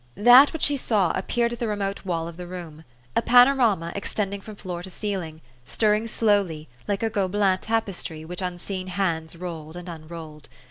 [0.17, 4.41] That which she saw appeared at the remote wall of the room, a panorama extending
[4.41, 10.49] from floor to ceiling, stirring slowly, like Gobelin tapestry which unseen hands rolled and unrolled.